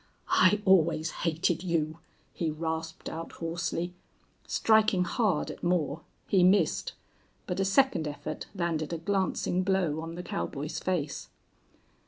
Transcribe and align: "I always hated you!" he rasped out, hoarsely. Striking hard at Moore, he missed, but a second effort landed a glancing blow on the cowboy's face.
"I 0.41 0.63
always 0.65 1.11
hated 1.11 1.61
you!" 1.61 1.99
he 2.33 2.49
rasped 2.49 3.07
out, 3.07 3.33
hoarsely. 3.33 3.93
Striking 4.47 5.03
hard 5.03 5.51
at 5.51 5.61
Moore, 5.63 6.01
he 6.27 6.43
missed, 6.43 6.93
but 7.45 7.59
a 7.59 7.65
second 7.65 8.07
effort 8.07 8.47
landed 8.55 8.93
a 8.93 8.97
glancing 8.97 9.61
blow 9.61 9.99
on 9.99 10.15
the 10.15 10.23
cowboy's 10.23 10.79
face. 10.79 11.29